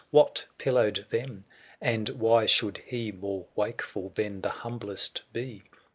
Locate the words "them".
1.11-1.45